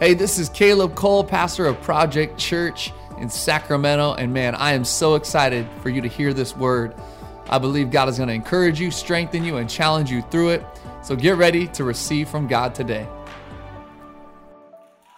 [0.00, 4.14] Hey, this is Caleb Cole, pastor of Project Church in Sacramento.
[4.14, 6.94] And man, I am so excited for you to hear this word.
[7.50, 10.64] I believe God is going to encourage you, strengthen you, and challenge you through it.
[11.02, 13.08] So get ready to receive from God today.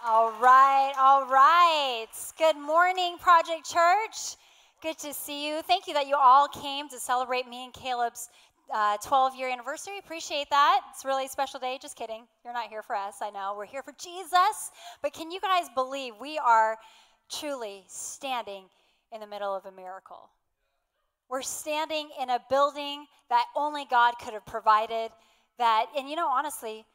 [0.03, 2.07] All right, all right.
[2.39, 4.35] Good morning, Project Church.
[4.81, 5.61] Good to see you.
[5.61, 8.29] Thank you that you all came to celebrate me and Caleb's
[8.73, 9.97] uh, 12 year anniversary.
[9.97, 10.81] Appreciate that.
[10.91, 11.77] It's a really special day.
[11.81, 12.23] Just kidding.
[12.43, 13.15] You're not here for us.
[13.21, 13.53] I know.
[13.57, 14.71] We're here for Jesus.
[15.01, 16.77] But can you guys believe we are
[17.29, 18.65] truly standing
[19.11, 20.29] in the middle of a miracle?
[21.29, 25.11] We're standing in a building that only God could have provided.
[25.57, 26.85] That, and you know, honestly,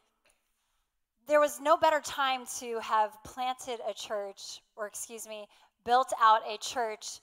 [1.26, 5.46] there was no better time to have planted a church, or excuse me,
[5.84, 7.20] built out a church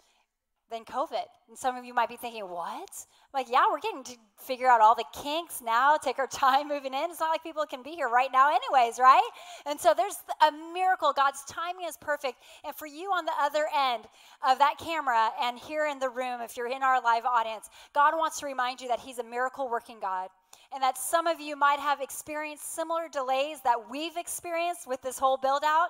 [0.72, 1.26] than COVID.
[1.50, 2.90] And some of you might be thinking, what?
[3.34, 6.94] Like, yeah, we're getting to figure out all the kinks now, take our time moving
[6.94, 7.10] in.
[7.10, 9.28] It's not like people can be here right now, anyways, right?
[9.66, 11.14] And so there's a miracle.
[11.14, 12.38] God's timing is perfect.
[12.64, 14.06] And for you on the other end
[14.48, 18.16] of that camera and here in the room, if you're in our live audience, God
[18.16, 20.30] wants to remind you that He's a miracle working God.
[20.74, 25.20] And that some of you might have experienced similar delays that we've experienced with this
[25.20, 25.90] whole build out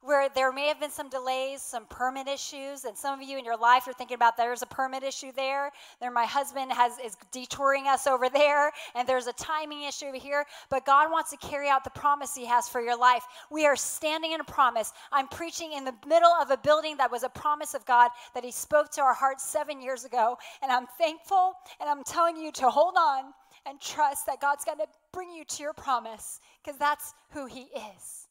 [0.00, 3.44] where there may have been some delays, some permit issues, and some of you in
[3.44, 5.72] your life are thinking about there's a permit issue there.
[6.00, 10.16] There, my husband has is detouring us over there, and there's a timing issue over
[10.16, 10.44] here.
[10.70, 13.24] But God wants to carry out the promise He has for your life.
[13.50, 14.92] We are standing in a promise.
[15.10, 18.44] I'm preaching in the middle of a building that was a promise of God that
[18.44, 22.52] He spoke to our hearts seven years ago, and I'm thankful, and I'm telling you
[22.52, 23.24] to hold on
[23.66, 27.68] and trust that God's going to bring you to your promise because that's who He
[27.96, 28.27] is.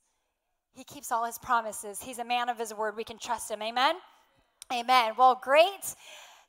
[0.78, 2.00] He keeps all his promises.
[2.00, 2.95] He's a man of his word.
[2.95, 3.64] We can trust him.
[3.64, 3.95] Amen.
[4.72, 5.14] Amen.
[5.17, 5.95] Well, great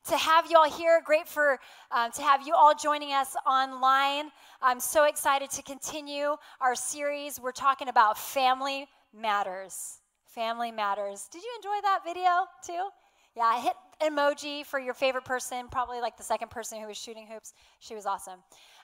[0.07, 1.01] to have you all here.
[1.03, 1.57] Great for
[1.89, 4.29] um, to have you all joining us online.
[4.61, 7.39] I'm so excited to continue our series.
[7.41, 8.87] We're talking about family
[9.19, 9.97] matters.
[10.27, 11.27] Family matters.
[11.31, 12.89] Did you enjoy that video too?
[13.35, 17.25] Yeah, hit emoji for your favorite person, probably like the second person who was shooting
[17.25, 17.53] hoops.
[17.79, 18.39] She was awesome.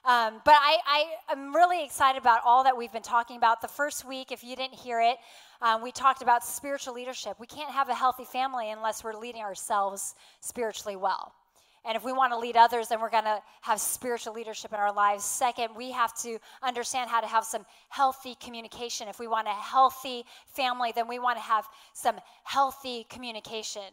[0.06, 3.60] Um, but I, I, am really excited about all that we've been talking about.
[3.60, 5.16] The first week, if you didn't hear it,
[5.60, 7.40] um, we talked about spiritual leadership.
[7.40, 11.32] We can't have a healthy family unless we're leading ourselves spiritually well.
[11.84, 14.78] And if we want to lead others, then we're going to have spiritual leadership in
[14.78, 15.24] our lives.
[15.24, 19.08] Second, we have to understand how to have some healthy communication.
[19.08, 23.90] If we want a healthy family, then we want to have some healthy communication,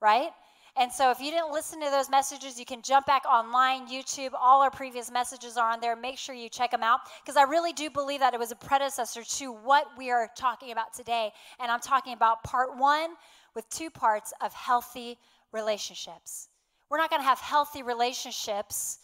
[0.00, 0.30] right?
[0.76, 4.30] And so if you didn't listen to those messages, you can jump back online, YouTube.
[4.38, 5.96] All our previous messages are on there.
[5.96, 8.56] Make sure you check them out because I really do believe that it was a
[8.56, 11.32] predecessor to what we are talking about today.
[11.58, 13.10] And I'm talking about part one
[13.54, 15.18] with two parts of healthy
[15.52, 16.48] relationships.
[16.88, 19.00] We're not going to have healthy relationships,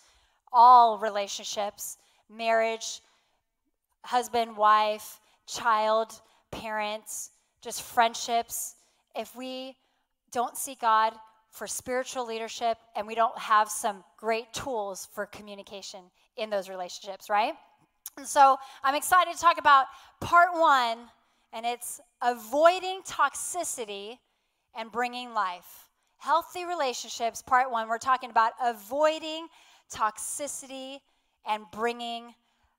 [0.53, 1.99] all relationships,
[2.31, 3.01] marriage,
[4.03, 8.77] husband, wife, child, parents, just friendships,
[9.15, 9.77] if we
[10.31, 11.15] don't see God
[11.57, 16.01] for spiritual leadership and we don't have some great tools for communication
[16.37, 17.55] in those relationships, right?
[18.19, 19.87] And so I'm excited to talk about
[20.21, 20.99] part one,
[21.53, 24.19] and it's avoiding toxicity
[24.77, 25.89] and bringing life.
[26.19, 29.49] Healthy relationships, part one, we're talking about avoiding
[29.93, 30.99] toxicity
[31.47, 32.35] and bringing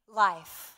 [0.08, 0.76] life.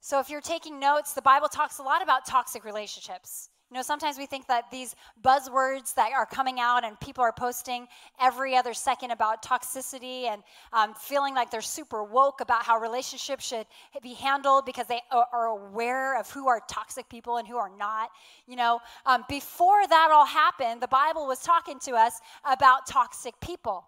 [0.00, 3.50] So if you're taking notes, the Bible talks a lot about toxic relationships.
[3.72, 4.94] You know, sometimes we think that these
[5.24, 7.88] buzzwords that are coming out and people are posting
[8.20, 10.42] every other second about toxicity and
[10.74, 13.64] um, feeling like they're super woke about how relationships should
[14.02, 18.10] be handled because they are aware of who are toxic people and who are not.
[18.46, 23.32] You know, um, before that all happened, the Bible was talking to us about toxic
[23.40, 23.86] people.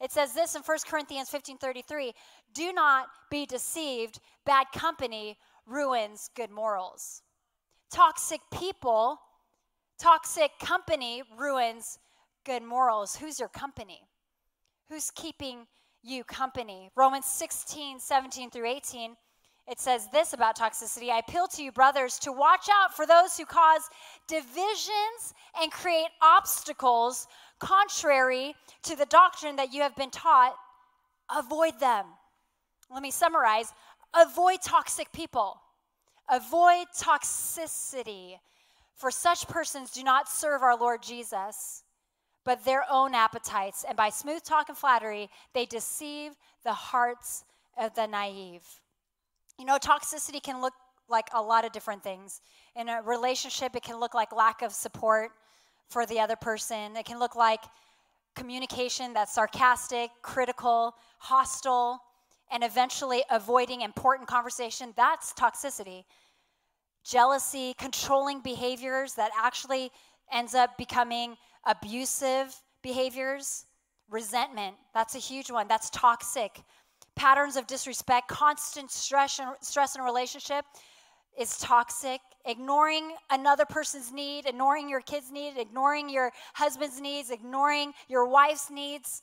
[0.00, 2.14] It says this in 1 Corinthians 15:33,
[2.54, 7.20] "Do not be deceived, bad company ruins good morals."
[7.90, 9.20] Toxic people
[9.98, 11.98] Toxic company ruins
[12.44, 13.16] good morals.
[13.16, 14.00] Who's your company?
[14.88, 15.66] Who's keeping
[16.02, 16.90] you company?
[16.96, 19.16] Romans 16, 17 through 18,
[19.66, 23.36] it says this about toxicity I appeal to you, brothers, to watch out for those
[23.36, 23.82] who cause
[24.28, 27.26] divisions and create obstacles
[27.58, 28.54] contrary
[28.84, 30.54] to the doctrine that you have been taught.
[31.36, 32.04] Avoid them.
[32.90, 33.72] Let me summarize
[34.14, 35.60] avoid toxic people,
[36.30, 38.36] avoid toxicity.
[38.96, 41.84] For such persons do not serve our Lord Jesus,
[42.44, 46.32] but their own appetites, and by smooth talk and flattery, they deceive
[46.64, 47.44] the hearts
[47.76, 48.64] of the naive.
[49.58, 50.72] You know, toxicity can look
[51.08, 52.40] like a lot of different things.
[52.74, 55.30] In a relationship, it can look like lack of support
[55.88, 57.60] for the other person, it can look like
[58.34, 62.00] communication that's sarcastic, critical, hostile,
[62.50, 64.92] and eventually avoiding important conversation.
[64.96, 66.04] That's toxicity.
[67.06, 69.90] Jealousy, controlling behaviors that actually
[70.32, 71.36] ends up becoming
[71.66, 73.66] abusive behaviors,
[74.10, 75.68] resentment, that's a huge one.
[75.68, 76.62] That's toxic.
[77.16, 80.64] Patterns of disrespect, constant stress and stress in a relationship
[81.38, 82.20] is toxic.
[82.44, 88.70] Ignoring another person's need, ignoring your kid's need, ignoring your husband's needs, ignoring your wife's
[88.70, 89.22] needs.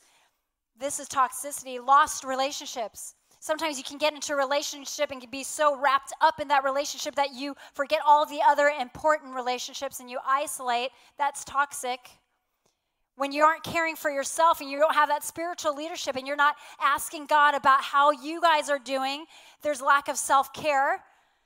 [0.78, 1.84] This is toxicity.
[1.84, 3.16] Lost relationships.
[3.44, 6.64] Sometimes you can get into a relationship and can be so wrapped up in that
[6.64, 10.92] relationship that you forget all the other important relationships and you isolate.
[11.18, 12.00] That's toxic.
[13.18, 16.38] When you aren't caring for yourself and you don't have that spiritual leadership and you're
[16.38, 19.26] not asking God about how you guys are doing,
[19.62, 21.04] there's lack of self care.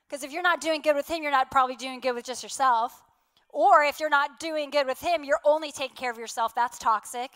[0.08, 2.44] Because if you're not doing good with Him, you're not probably doing good with just
[2.44, 3.02] yourself.
[3.50, 6.54] Or if you're not doing good with Him, you're only taking care of yourself.
[6.54, 7.32] That's toxic.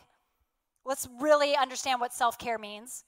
[0.85, 3.05] Let's really understand what self care means.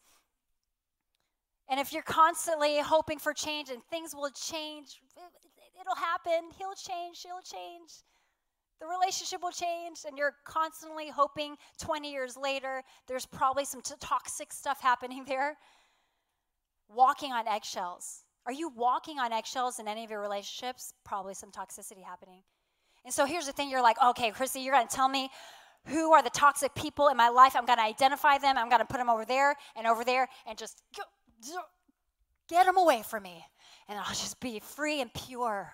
[1.69, 5.01] And if you're constantly hoping for change and things will change,
[5.79, 6.49] it'll happen.
[6.57, 8.03] He'll change, she'll change.
[8.81, 13.93] The relationship will change, and you're constantly hoping 20 years later, there's probably some t-
[13.99, 15.57] toxic stuff happening there.
[16.89, 18.23] Walking on eggshells.
[18.45, 20.93] Are you walking on eggshells in any of your relationships?
[21.05, 22.41] Probably some toxicity happening.
[23.05, 25.29] And so here's the thing you're like, okay, Chrissy, you're going to tell me
[25.87, 27.55] who are the toxic people in my life.
[27.55, 28.57] I'm going to identify them.
[28.57, 31.03] I'm going to put them over there and over there and just go,
[32.49, 33.45] Get them away from me,
[33.87, 35.73] and I'll just be free and pure.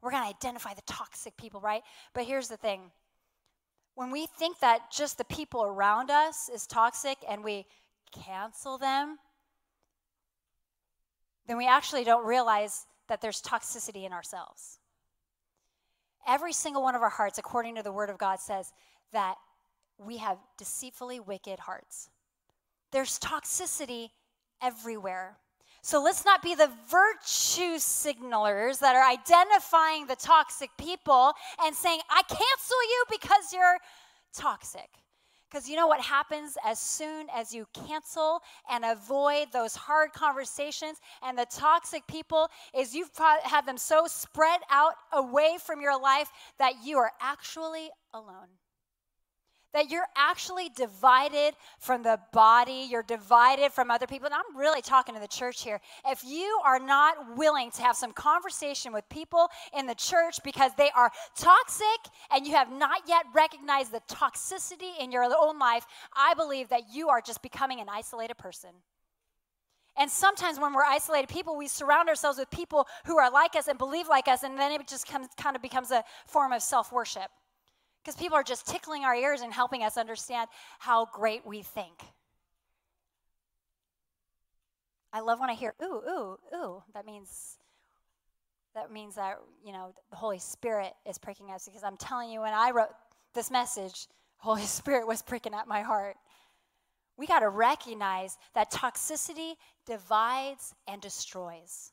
[0.00, 1.82] We're going to identify the toxic people, right?
[2.14, 2.90] But here's the thing
[3.94, 7.66] when we think that just the people around us is toxic and we
[8.12, 9.18] cancel them,
[11.46, 14.78] then we actually don't realize that there's toxicity in ourselves.
[16.26, 18.72] Every single one of our hearts, according to the Word of God, says
[19.12, 19.34] that
[19.98, 22.08] we have deceitfully wicked hearts.
[22.92, 24.10] There's toxicity
[24.62, 25.36] everywhere.
[25.82, 31.32] So let's not be the virtue signalers that are identifying the toxic people
[31.64, 33.78] and saying, I cancel you because you're
[34.34, 34.88] toxic.
[35.50, 38.40] Because you know what happens as soon as you cancel
[38.70, 43.10] and avoid those hard conversations and the toxic people is you've
[43.42, 48.59] had them so spread out away from your life that you are actually alone
[49.72, 54.26] that you're actually divided from the body, you're divided from other people.
[54.26, 55.80] And I'm really talking to the church here.
[56.06, 60.72] If you are not willing to have some conversation with people in the church because
[60.76, 61.86] they are toxic
[62.30, 65.86] and you have not yet recognized the toxicity in your own life,
[66.16, 68.70] I believe that you are just becoming an isolated person.
[69.96, 73.68] And sometimes when we're isolated people, we surround ourselves with people who are like us
[73.68, 76.62] and believe like us, and then it just comes, kind of becomes a form of
[76.62, 77.30] self worship.
[78.02, 80.48] Because people are just tickling our ears and helping us understand
[80.78, 81.94] how great we think.
[85.12, 86.82] I love when I hear ooh, ooh, ooh.
[86.94, 87.58] That means
[88.74, 92.40] that means that, you know, the Holy Spirit is pricking us because I'm telling you
[92.40, 92.90] when I wrote
[93.34, 94.06] this message,
[94.38, 96.16] Holy Spirit was pricking at my heart.
[97.16, 99.54] We got to recognize that toxicity
[99.86, 101.92] divides and destroys.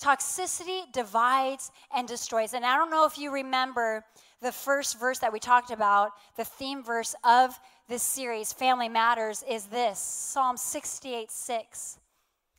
[0.00, 2.54] Toxicity divides and destroys.
[2.54, 4.04] And I don't know if you remember
[4.40, 7.58] the first verse that we talked about, the theme verse of
[7.88, 11.98] this series, Family Matters, is this Psalm 68 6.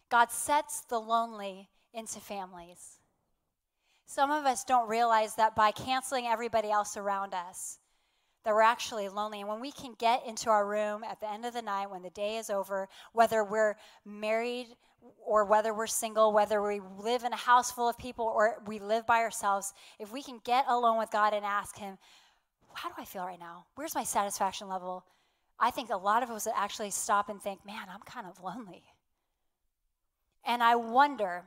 [0.09, 2.99] God sets the lonely into families.
[4.05, 7.79] Some of us don't realize that by canceling everybody else around us,
[8.43, 9.41] that we're actually lonely.
[9.41, 12.01] And when we can get into our room at the end of the night, when
[12.01, 14.67] the day is over, whether we're married
[15.25, 18.79] or whether we're single, whether we live in a house full of people or we
[18.79, 21.97] live by ourselves, if we can get alone with God and ask Him,
[22.73, 23.65] How do I feel right now?
[23.75, 25.05] Where's my satisfaction level?
[25.59, 28.83] I think a lot of us actually stop and think, Man, I'm kind of lonely.
[30.43, 31.43] And I wonder,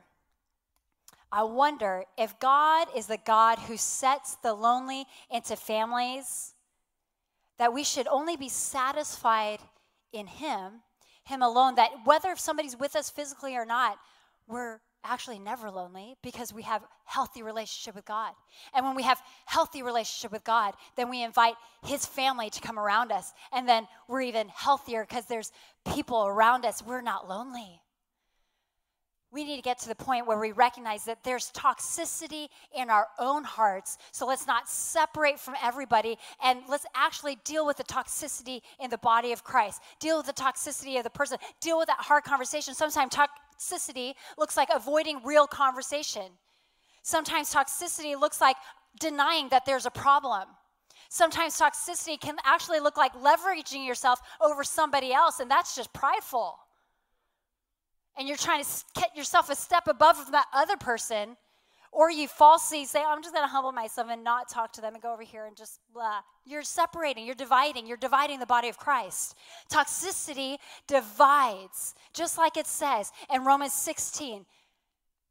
[1.31, 6.54] I wonder if God is the God who sets the lonely into families,
[7.57, 9.59] that we should only be satisfied
[10.11, 10.81] in Him
[11.25, 13.97] him alone, that whether somebody's with us physically or not,
[14.47, 18.33] we're actually never lonely because we have healthy relationship with God.
[18.73, 22.79] And when we have healthy relationship with God, then we invite his family to come
[22.79, 25.51] around us and then we're even healthier because there's
[25.93, 26.83] people around us.
[26.83, 27.81] We're not lonely
[29.31, 33.07] we need to get to the point where we recognize that there's toxicity in our
[33.19, 33.97] own hearts.
[34.11, 38.97] So let's not separate from everybody and let's actually deal with the toxicity in the
[38.97, 39.81] body of Christ.
[39.99, 41.37] Deal with the toxicity of the person.
[41.59, 42.73] Deal with that hard conversation.
[42.73, 46.27] Sometimes toxicity looks like avoiding real conversation.
[47.01, 48.55] Sometimes toxicity looks like
[48.99, 50.43] denying that there's a problem.
[51.09, 56.57] Sometimes toxicity can actually look like leveraging yourself over somebody else, and that's just prideful
[58.17, 61.37] and you're trying to get yourself a step above that other person,
[61.91, 64.81] or you falsely say, oh, I'm just going to humble myself and not talk to
[64.81, 66.19] them and go over here and just blah.
[66.45, 69.35] You're separating, you're dividing, you're dividing the body of Christ.
[69.71, 70.57] Toxicity
[70.87, 74.45] divides, just like it says in Romans 16.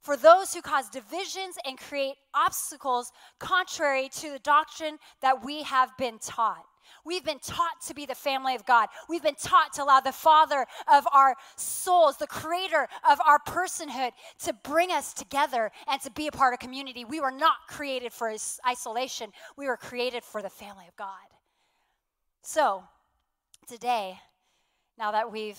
[0.00, 5.96] For those who cause divisions and create obstacles contrary to the doctrine that we have
[5.96, 6.64] been taught.
[7.04, 8.88] We've been taught to be the family of God.
[9.08, 14.12] We've been taught to allow the Father of our souls, the creator of our personhood,
[14.44, 17.04] to bring us together and to be a part of community.
[17.04, 18.34] We were not created for
[18.66, 21.08] isolation, we were created for the family of God.
[22.42, 22.84] So,
[23.66, 24.18] today,
[24.98, 25.58] now that we've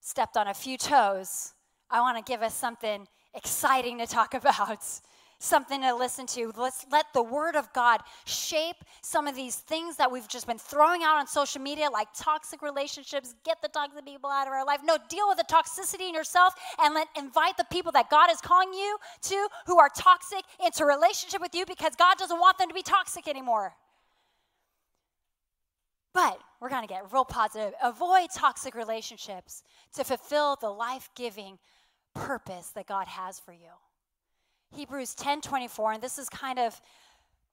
[0.00, 1.52] stepped on a few toes,
[1.90, 4.84] I want to give us something exciting to talk about
[5.38, 6.52] something to listen to.
[6.56, 10.58] Let's let the Word of God shape some of these things that we've just been
[10.58, 13.34] throwing out on social media, like toxic relationships.
[13.44, 14.80] Get the toxic people out of our life.
[14.84, 18.40] No, deal with the toxicity in yourself and let invite the people that God is
[18.40, 22.68] calling you to who are toxic into relationship with you because God doesn't want them
[22.68, 23.74] to be toxic anymore.
[26.14, 27.74] But we're going to get real positive.
[27.82, 29.62] Avoid toxic relationships
[29.94, 31.58] to fulfill the life giving
[32.14, 33.70] purpose that God has for you.
[34.74, 36.80] Hebrews 10 24, and this is kind of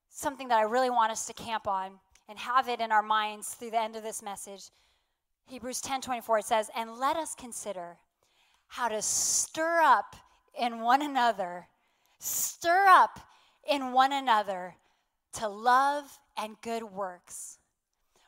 [0.09, 1.91] something that I really want us to camp on
[2.27, 4.69] and have it in our minds through the end of this message.
[5.47, 7.97] Hebrews 10 24, it says, And let us consider
[8.67, 10.15] how to stir up
[10.59, 11.67] in one another,
[12.19, 13.19] stir up
[13.69, 14.75] in one another
[15.33, 17.59] to love and good works.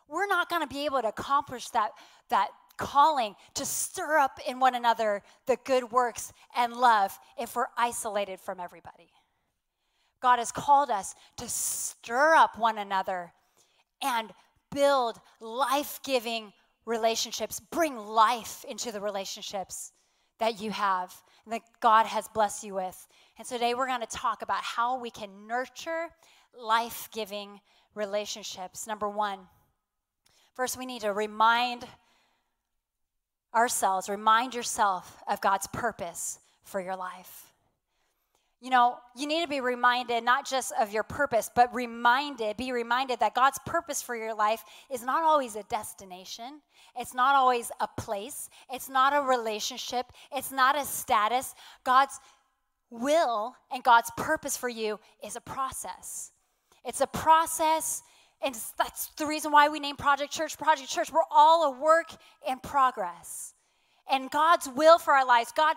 [0.08, 1.92] We're not going to be able to accomplish that,
[2.30, 7.68] that calling to stir up in one another the good works and love if we're
[7.78, 9.10] isolated from everybody.
[10.22, 13.34] God has called us to stir up one another
[14.02, 14.32] and
[14.72, 16.54] build life giving
[16.86, 19.92] relationships, bring life into the relationships
[20.40, 21.14] that you have
[21.46, 23.08] and that God has blessed you with.
[23.38, 26.08] And today we're going to talk about how we can nurture
[26.58, 27.60] life giving
[27.96, 28.88] relationships.
[28.88, 29.40] Number one,
[30.56, 31.86] first we need to remind
[33.56, 37.48] ourselves, remind yourself of God's purpose for your life.
[38.60, 42.72] You know, you need to be reminded not just of your purpose, but reminded, be
[42.72, 46.62] reminded that God's purpose for your life is not always a destination.
[46.98, 48.50] It's not always a place.
[48.72, 50.08] It's not a relationship.
[50.32, 51.54] It's not a status.
[51.84, 52.20] God's
[52.90, 56.32] will and God's purpose for you is a process.
[56.84, 58.02] It's a process,
[58.42, 61.12] and that's the reason why we name Project Church Project Church.
[61.12, 62.08] We're all a work
[62.48, 63.54] in progress
[64.10, 65.76] and God's will for our lives, God,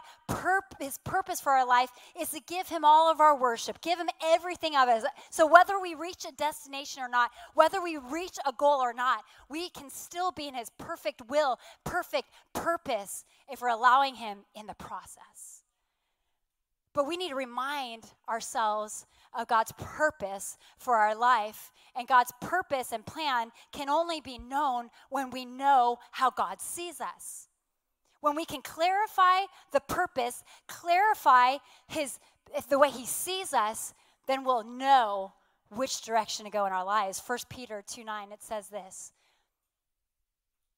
[0.78, 4.08] His purpose for our life is to give Him all of our worship, give Him
[4.24, 5.04] everything of us.
[5.30, 9.24] So whether we reach a destination or not, whether we reach a goal or not,
[9.48, 14.66] we can still be in His perfect will, perfect purpose, if we're allowing Him in
[14.66, 15.59] the process.
[16.92, 19.06] But we need to remind ourselves
[19.38, 21.70] of God's purpose for our life.
[21.94, 27.00] And God's purpose and plan can only be known when we know how God sees
[27.00, 27.48] us.
[28.20, 29.42] When we can clarify
[29.72, 31.56] the purpose, clarify
[31.88, 32.18] his
[32.68, 33.94] the way he sees us,
[34.26, 35.32] then we'll know
[35.70, 37.22] which direction to go in our lives.
[37.24, 39.12] 1 Peter 2 9, it says this.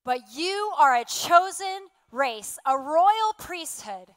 [0.04, 4.08] But you are a chosen race, a royal priesthood,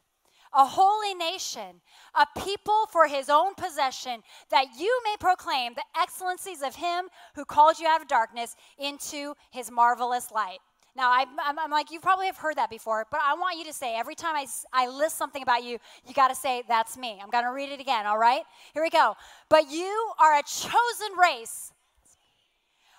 [0.56, 1.82] a holy nation,
[2.16, 7.44] a people for his own possession, that you may proclaim the excellencies of him who
[7.44, 10.60] called you out of darkness into his marvelous light.
[10.96, 13.74] Now, I, am like, you probably have heard that before, but I want you to
[13.74, 17.20] say every time I, I list something about you, you got to say, that's me.
[17.22, 18.44] I'm going to read it again, all right?
[18.74, 19.14] Here we go.
[19.50, 21.74] But you are a chosen race,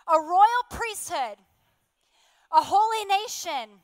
[0.07, 1.39] a royal priesthood,
[2.53, 3.81] a holy nation,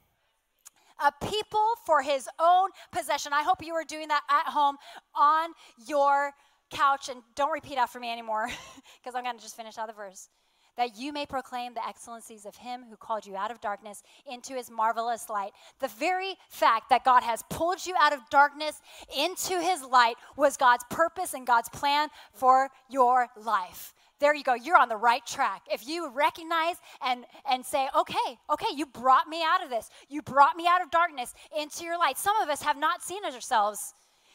[1.02, 3.32] a people for his own possession.
[3.32, 4.76] I hope you are doing that at home
[5.14, 5.50] on
[5.86, 6.32] your
[6.70, 7.08] couch.
[7.08, 8.48] And don't repeat after me anymore
[9.02, 10.28] because I'm going to just finish out the verse
[10.76, 14.54] that you may proclaim the excellencies of him who called you out of darkness into
[14.54, 15.52] his marvelous light.
[15.80, 18.80] The very fact that God has pulled you out of darkness
[19.16, 23.92] into his light was God's purpose and God's plan for your life.
[24.22, 24.54] There you go.
[24.54, 25.62] You're on the right track.
[25.68, 29.90] If you recognize and, and say, okay, okay, you brought me out of this.
[30.08, 32.16] You brought me out of darkness into your light.
[32.16, 33.94] Some of us have not seen ourselves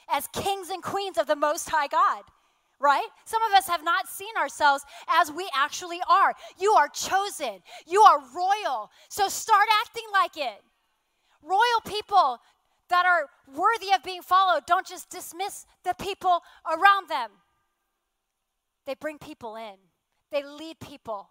[0.10, 2.24] as kings and queens of the Most High God
[2.79, 3.08] right?
[3.25, 6.36] Some of us have not seen ourselves as we actually are.
[6.60, 8.91] You are chosen, you are royal.
[9.10, 10.62] So start acting like it.
[11.41, 12.39] Royal people
[12.89, 17.32] that are worthy of being followed don't just dismiss the people around them,
[18.88, 19.75] they bring people in,
[20.32, 21.29] they lead people.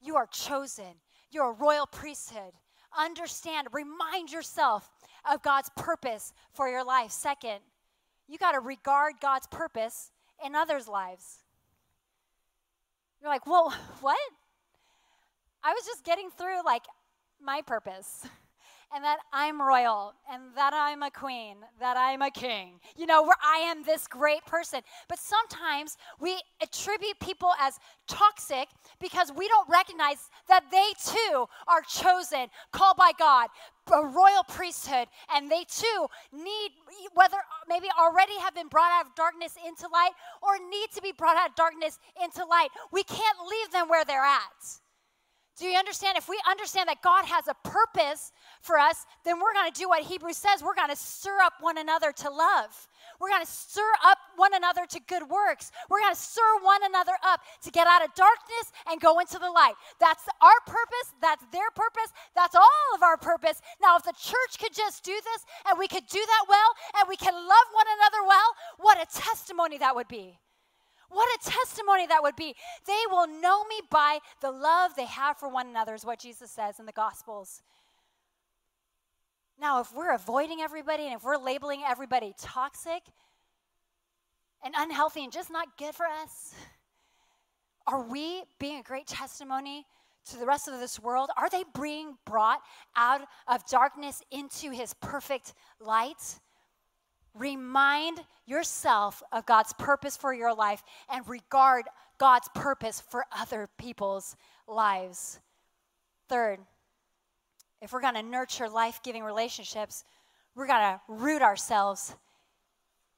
[0.00, 0.94] You are chosen,
[1.30, 2.52] you're a royal priesthood.
[2.96, 4.88] Understand, remind yourself
[5.30, 7.10] of God's purpose for your life.
[7.10, 7.58] Second,
[8.28, 10.10] you got to regard God's purpose
[10.42, 11.40] in others' lives.
[13.20, 14.18] You're like, well, what?
[15.62, 16.84] I was just getting through like
[17.42, 18.26] my purpose.
[18.94, 22.80] and that I'm royal and that I'm a queen, that I'm a king.
[22.96, 24.80] You know, where I am this great person.
[25.08, 28.68] But sometimes we attribute people as toxic
[29.00, 33.48] because we don't recognize that they too are chosen, called by God,
[33.92, 36.70] a royal priesthood, and they too need,
[37.14, 37.36] whether
[37.68, 41.36] maybe already have been brought out of darkness into light or need to be brought
[41.36, 42.68] out of darkness into light.
[42.92, 44.80] We can't leave them where they're at.
[45.58, 46.16] Do you understand?
[46.16, 48.30] If we understand that God has a purpose
[48.62, 50.62] for us, then we're going to do what Hebrews says.
[50.62, 52.70] We're going to stir up one another to love.
[53.18, 55.72] We're going to stir up one another to good works.
[55.90, 59.38] We're going to stir one another up to get out of darkness and go into
[59.40, 59.74] the light.
[59.98, 61.10] That's our purpose.
[61.20, 62.12] That's their purpose.
[62.36, 63.60] That's all of our purpose.
[63.82, 67.08] Now, if the church could just do this and we could do that well and
[67.08, 70.38] we can love one another well, what a testimony that would be.
[71.08, 72.54] What a testimony that would be.
[72.86, 76.50] They will know me by the love they have for one another, is what Jesus
[76.50, 77.62] says in the Gospels.
[79.60, 83.02] Now, if we're avoiding everybody and if we're labeling everybody toxic
[84.62, 86.54] and unhealthy and just not good for us,
[87.86, 89.86] are we being a great testimony
[90.30, 91.30] to the rest of this world?
[91.36, 92.60] Are they being brought
[92.94, 96.38] out of darkness into his perfect light?
[97.34, 101.84] Remind yourself of God's purpose for your life and regard
[102.18, 105.40] God's purpose for other people's lives.
[106.28, 106.58] Third,
[107.80, 110.04] if we're going to nurture life giving relationships,
[110.54, 112.14] we're going to root ourselves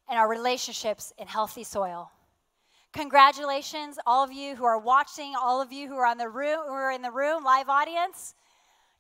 [0.08, 2.10] and our relationships in healthy soil.
[2.92, 6.58] Congratulations, all of you who are watching, all of you who are on the room,
[6.66, 8.34] who are in the room, live audience.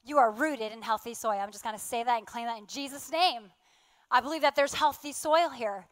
[0.04, 1.32] You are rooted in healthy soil.
[1.32, 3.50] I'm just going to say that and claim that in Jesus' name.
[4.10, 5.86] I believe that there's healthy soil here.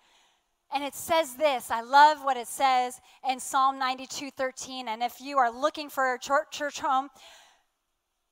[0.72, 1.70] And it says this.
[1.70, 4.88] I love what it says in Psalm 92 13.
[4.88, 7.08] And if you are looking for a church home,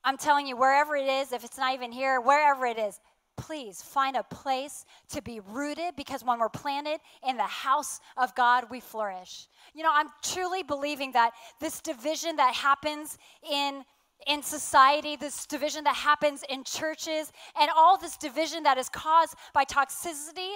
[0.05, 3.01] I'm telling you, wherever it is, if it's not even here, wherever it is,
[3.37, 8.35] please find a place to be rooted because when we're planted in the house of
[8.35, 9.49] God, we flourish.
[9.75, 13.19] You know, I'm truly believing that this division that happens
[13.51, 13.85] in
[14.27, 19.35] in society, this division that happens in churches, and all this division that is caused
[19.55, 20.55] by toxicity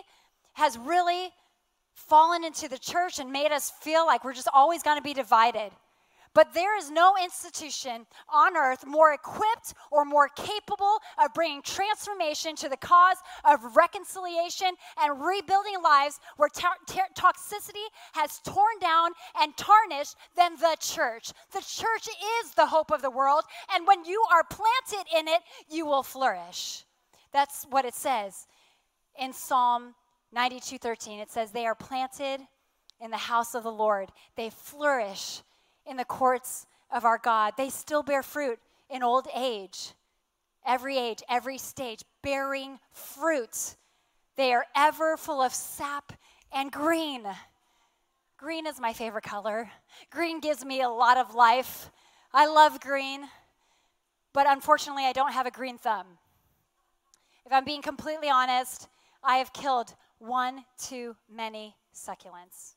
[0.54, 1.30] has really
[1.94, 5.14] fallen into the church and made us feel like we're just always going to be
[5.14, 5.70] divided.
[6.32, 12.54] But there is no institution on earth more equipped or more capable of bringing transformation
[12.56, 20.14] to the cause of reconciliation and rebuilding lives where toxicity has torn down and tarnished
[20.36, 21.32] than the church.
[21.52, 22.06] The church
[22.42, 23.42] is the hope of the world,
[23.74, 26.84] and when you are planted in it, you will flourish.
[27.32, 28.46] That's what it says
[29.18, 29.96] in Psalm
[30.32, 31.18] 92:13.
[31.18, 32.46] It says they are planted
[33.00, 34.12] in the house of the Lord.
[34.36, 35.42] They flourish
[35.90, 37.54] in the courts of our God.
[37.56, 39.92] They still bear fruit in old age,
[40.64, 43.76] every age, every stage, bearing fruit.
[44.36, 46.12] They are ever full of sap
[46.52, 47.26] and green.
[48.38, 49.70] Green is my favorite color.
[50.10, 51.90] Green gives me a lot of life.
[52.32, 53.22] I love green,
[54.32, 56.06] but unfortunately, I don't have a green thumb.
[57.44, 58.88] If I'm being completely honest,
[59.24, 62.74] I have killed one too many succulents.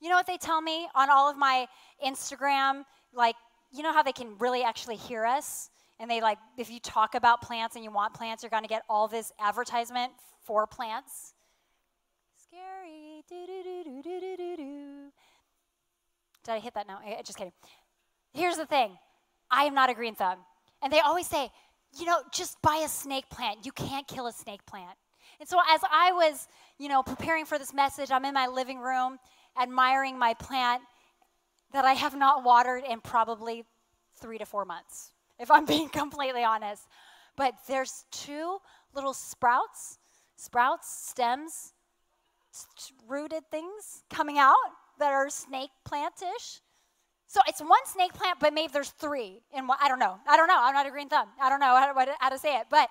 [0.00, 1.66] You know what they tell me on all of my
[2.04, 2.84] Instagram?
[3.12, 3.36] Like,
[3.70, 5.70] you know how they can really actually hear us?
[5.98, 8.68] And they like, if you talk about plants and you want plants, you're going to
[8.68, 11.34] get all this advertisement for plants.
[12.34, 13.22] Scary.
[16.42, 17.00] Did I hit that now?
[17.22, 17.52] Just kidding.
[18.32, 18.96] Here's the thing
[19.50, 20.38] I am not a green thumb.
[20.82, 21.50] And they always say,
[21.98, 23.66] you know, just buy a snake plant.
[23.66, 24.96] You can't kill a snake plant.
[25.38, 28.78] And so as I was, you know, preparing for this message, I'm in my living
[28.78, 29.18] room
[29.60, 30.82] admiring my plant
[31.72, 33.64] that I have not watered in probably
[34.20, 36.86] three to four months, if I'm being completely honest.
[37.36, 38.58] But there's two
[38.94, 39.98] little sprouts,
[40.36, 41.72] sprouts, stems,
[43.08, 44.56] rooted things coming out
[44.98, 46.60] that are snake plantish.
[47.26, 49.78] So it's one snake plant, but maybe there's three in one.
[49.80, 50.16] I don't know.
[50.26, 50.58] I don't know.
[50.58, 51.28] I'm not a green thumb.
[51.40, 52.66] I don't know how to, how to say it.
[52.68, 52.88] But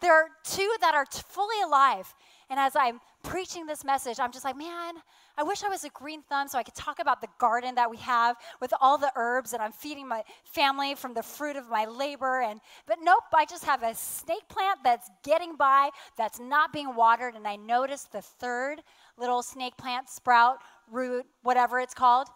[0.00, 2.14] there are two that are fully alive.
[2.48, 4.94] And as I'm preaching this message, I'm just like, man,
[5.40, 7.90] I wish I was a green thumb so I could talk about the garden that
[7.90, 11.70] we have with all the herbs and I'm feeding my family from the fruit of
[11.70, 12.42] my labor.
[12.42, 16.94] And but nope, I just have a snake plant that's getting by, that's not being
[16.94, 18.82] watered, and I noticed the third
[19.16, 20.58] little snake plant sprout,
[20.90, 22.28] root, whatever it's called,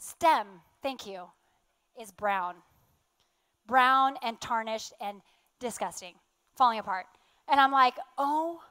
[0.00, 0.48] stem,
[0.82, 1.26] thank you,
[2.00, 2.56] is brown.
[3.68, 5.20] Brown and tarnished and
[5.60, 6.14] disgusting,
[6.56, 7.06] falling apart.
[7.46, 8.62] And I'm like, oh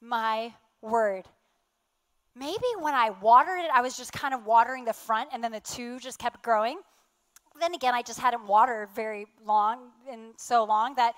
[0.00, 1.26] my word.
[2.36, 5.52] Maybe when I watered it, I was just kind of watering the front and then
[5.52, 6.78] the two just kept growing.
[7.58, 11.14] Then again, I just hadn't watered very long and so long that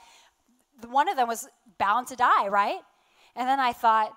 [0.89, 2.79] one of them was bound to die, right?
[3.35, 4.13] And then I thought,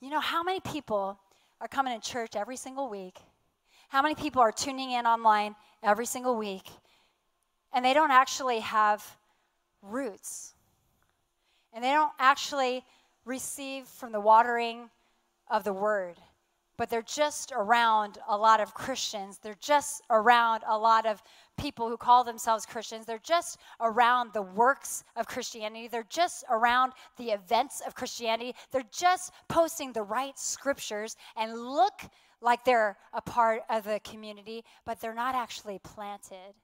[0.00, 1.18] you know, how many people
[1.60, 3.18] are coming to church every single week?
[3.88, 6.68] How many people are tuning in online every single week?
[7.72, 9.04] And they don't actually have
[9.82, 10.54] roots.
[11.72, 12.84] And they don't actually
[13.24, 14.90] receive from the watering
[15.50, 16.16] of the word,
[16.76, 19.38] but they're just around a lot of Christians.
[19.38, 21.22] They're just around a lot of
[21.56, 23.06] people who call themselves Christians.
[23.06, 25.88] They're just around the works of Christianity.
[25.88, 28.54] They're just around the events of Christianity.
[28.72, 32.02] They're just posting the right scriptures and look
[32.40, 36.54] like they're a part of the community, but they're not actually planted.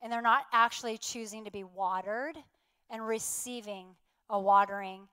[0.00, 2.36] And they're not actually choosing to be watered
[2.90, 3.86] and receiving
[4.28, 5.06] a watering.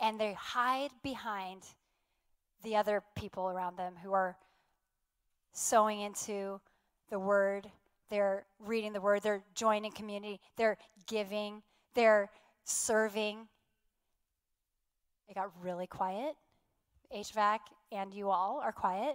[0.00, 1.62] And they hide behind
[2.62, 4.36] the other people around them who are
[5.52, 6.60] sowing into
[7.10, 7.70] the word.
[8.10, 9.22] They're reading the word.
[9.22, 10.40] They're joining community.
[10.56, 11.62] They're giving.
[11.94, 12.30] They're
[12.64, 13.48] serving.
[15.28, 16.34] It got really quiet.
[17.14, 17.58] HVAC
[17.92, 19.14] and you all are quiet.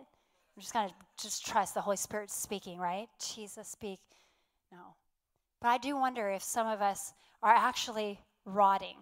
[0.56, 3.08] I'm just going to just trust the Holy Spirit speaking, right?
[3.34, 4.00] Jesus, speak.
[4.72, 4.96] No.
[5.62, 8.98] But I do wonder if some of us are actually rotting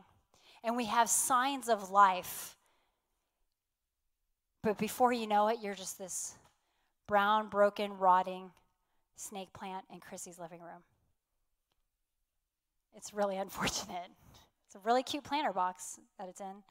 [0.63, 2.55] and we have signs of life
[4.63, 6.35] but before you know it, you're just this
[7.07, 8.51] brown, broken, rotting
[9.15, 10.83] snake plant in Chrissy's living room.
[12.95, 14.09] It's really unfortunate.
[14.65, 16.63] It's a really cute planter box that it's in.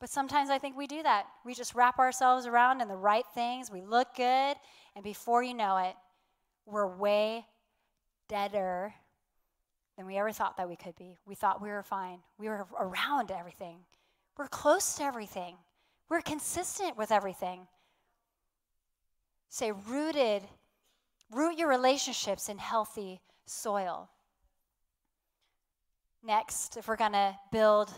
[0.00, 1.26] But sometimes I think we do that.
[1.44, 3.70] We just wrap ourselves around in the right things.
[3.70, 4.56] We look good,
[4.96, 5.94] and before you know it,
[6.64, 7.44] we're way
[8.28, 8.94] deader
[9.98, 11.18] than we ever thought that we could be.
[11.26, 12.20] We thought we were fine.
[12.38, 13.80] We were around everything.
[14.38, 15.56] We're close to everything.
[16.10, 17.68] We're consistent with everything.
[19.48, 20.42] Say, rooted,
[21.30, 24.10] root your relationships in healthy soil.
[26.22, 27.90] Next, if we're going to build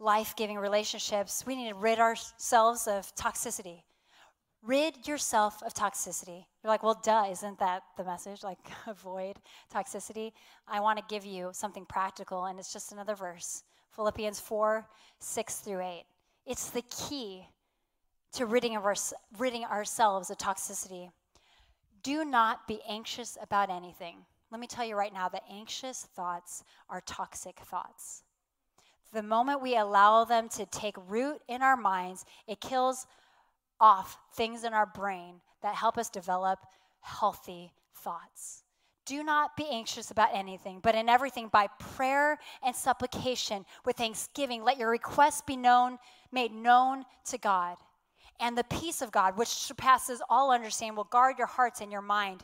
[0.00, 3.82] life giving relationships, we need to rid ourselves of toxicity.
[4.62, 6.44] Rid yourself of toxicity.
[6.62, 8.42] You're like, well, duh, isn't that the message?
[8.42, 9.36] Like, avoid
[9.72, 10.32] toxicity.
[10.66, 14.86] I want to give you something practical, and it's just another verse Philippians 4
[15.20, 16.04] 6 through 8.
[16.46, 17.46] It's the key
[18.32, 18.94] to ridding, of our,
[19.38, 21.10] ridding ourselves of toxicity.
[22.02, 24.24] Do not be anxious about anything.
[24.50, 28.22] Let me tell you right now that anxious thoughts are toxic thoughts.
[29.12, 33.06] The moment we allow them to take root in our minds, it kills
[33.80, 36.58] off things in our brain that help us develop
[37.00, 38.61] healthy thoughts.
[39.04, 44.62] Do not be anxious about anything, but in everything by prayer and supplication with thanksgiving
[44.62, 45.98] let your requests be known
[46.30, 47.76] made known to God
[48.42, 52.02] and the peace of God, which surpasses all understanding, will guard your hearts and your
[52.02, 52.42] mind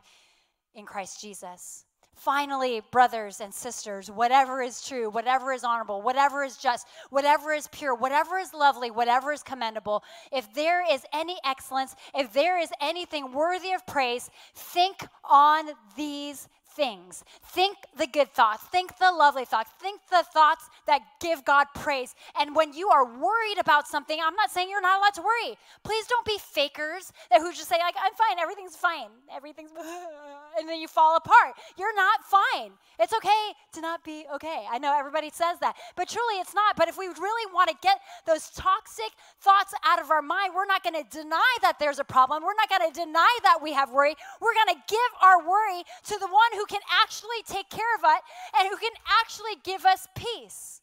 [0.74, 1.84] in Christ Jesus.
[2.18, 7.68] Finally, brothers and sisters, whatever is true, whatever is honorable, whatever is just, whatever is
[7.68, 10.02] pure, whatever is lovely, whatever is commendable,
[10.32, 16.48] if there is any excellence, if there is anything worthy of praise, think on these
[16.74, 17.24] things.
[17.42, 22.14] Think the good thoughts, think the lovely thoughts, think the thoughts that give God praise.
[22.38, 25.56] And when you are worried about something, I'm not saying you're not allowed to worry.
[25.82, 29.10] Please don't be fakers that who just say like I'm fine, everything's fine.
[29.34, 29.70] Everything's
[30.58, 31.54] and then you fall apart.
[31.76, 32.72] You're not fine.
[32.98, 34.66] It's okay to not be okay.
[34.70, 36.76] I know everybody says that, but truly it's not.
[36.76, 40.66] But if we really want to get those toxic thoughts out of our mind, we're
[40.66, 42.42] not going to deny that there's a problem.
[42.42, 44.14] We're not going to deny that we have worry.
[44.40, 48.04] We're going to give our worry to the one who can actually take care of
[48.04, 48.20] us
[48.58, 50.80] and who can actually give us peace.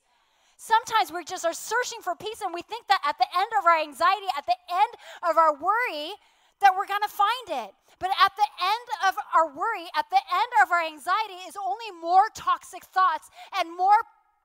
[0.57, 3.65] Sometimes we just are searching for peace and we think that at the end of
[3.65, 4.93] our anxiety, at the end
[5.29, 6.17] of our worry,
[6.61, 7.71] that we're going to find it.
[7.99, 11.91] But at the end of our worry, at the end of our anxiety, is only
[12.01, 13.95] more toxic thoughts and more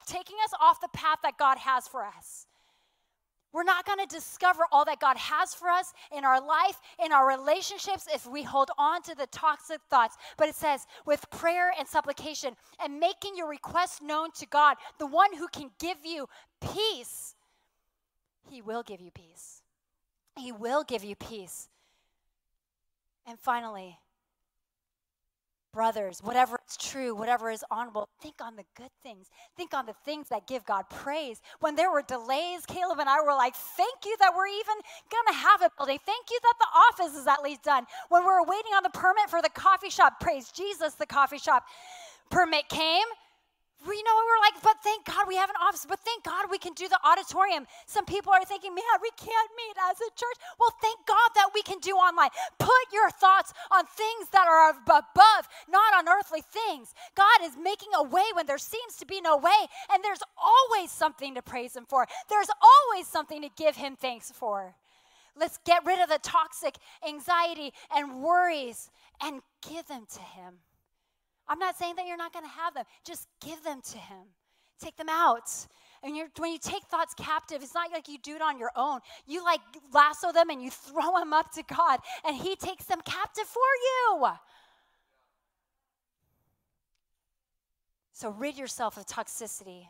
[0.07, 2.47] taking us off the path that God has for us.
[3.53, 7.13] We're not going to discover all that God has for us in our life, in
[7.13, 10.17] our relationships, if we hold on to the toxic thoughts.
[10.37, 15.07] But it says, with prayer and supplication and making your request known to God, the
[15.07, 16.29] one who can give you
[16.61, 17.35] peace,
[18.49, 19.63] He will give you peace.
[20.39, 21.69] He will give you peace.
[23.27, 23.99] And finally,
[25.73, 29.29] brothers, whatever is true, whatever is honorable, think on the good things.
[29.57, 31.41] Think on the things that give God praise.
[31.61, 34.77] When there were delays, Caleb and I were like, thank you that we're even
[35.11, 35.99] going to have a building.
[36.05, 37.87] Thank you that the office is at least done.
[38.09, 41.39] When we were waiting on the permit for the coffee shop, praise Jesus, the coffee
[41.39, 41.65] shop
[42.31, 43.07] permit came.
[43.87, 46.59] We know we're like, but thank God we have an office, but thank God we
[46.59, 47.67] can do the auditorium.
[47.87, 50.37] Some people are thinking, man, we can't meet as a church.
[50.59, 52.29] Well, thank God that we can do online.
[52.59, 56.93] Put your thoughts on things that are above, not on earthly things.
[57.15, 60.91] God is making a way when there seems to be no way, and there's always
[60.91, 62.07] something to praise Him for.
[62.29, 64.75] There's always something to give Him thanks for.
[65.37, 66.75] Let's get rid of the toxic
[67.07, 68.91] anxiety and worries
[69.23, 70.59] and give them to Him.
[71.51, 72.85] I'm not saying that you're not going to have them.
[73.05, 74.25] Just give them to Him.
[74.81, 75.51] Take them out.
[76.03, 79.01] And when you take thoughts captive, it's not like you do it on your own.
[79.27, 79.61] You like
[79.93, 83.61] lasso them and you throw them up to God, and He takes them captive for
[83.61, 84.29] you.
[88.13, 89.89] So rid yourself of toxicity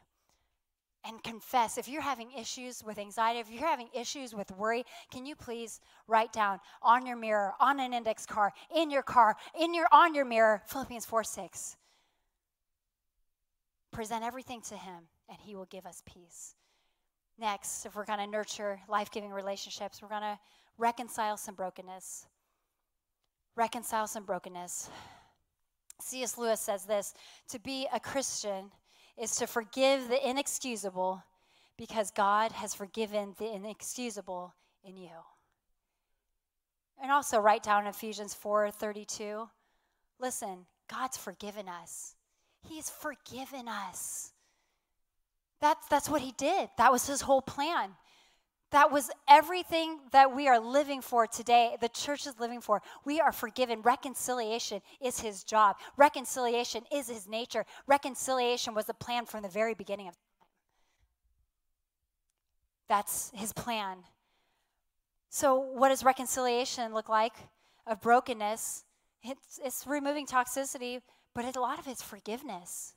[1.04, 1.78] and confess.
[1.78, 5.80] If you're having issues with anxiety, if you're having issues with worry, can you please
[6.06, 10.14] write down on your mirror, on an index card, in your car, in your on
[10.14, 11.76] your mirror, Philippians 4 6.
[13.92, 16.54] Present everything to him, and he will give us peace.
[17.38, 20.38] Next, if we're going to nurture life giving relationships, we're going to
[20.76, 22.26] reconcile some brokenness.
[23.56, 24.90] Reconcile some brokenness.
[26.00, 26.38] C.S.
[26.38, 27.14] Lewis says this
[27.48, 28.70] to be a Christian
[29.20, 31.22] is to forgive the inexcusable
[31.76, 35.10] because God has forgiven the inexcusable in you.
[37.02, 39.48] And also write down Ephesians 4:32.
[40.18, 42.14] Listen, God's forgiven us.
[42.62, 44.32] He's forgiven us.
[45.60, 46.70] That's, that's what he did.
[46.78, 47.96] That was his whole plan.
[48.70, 52.82] That was everything that we are living for today, the church is living for.
[53.04, 53.82] We are forgiven.
[53.82, 57.64] Reconciliation is his job, reconciliation is his nature.
[57.86, 60.48] Reconciliation was the plan from the very beginning of time.
[62.88, 63.98] That's his plan.
[65.30, 67.34] So, what does reconciliation look like
[67.86, 68.84] of brokenness?
[69.22, 71.00] It's, it's removing toxicity,
[71.34, 72.94] but a lot of it's forgiveness.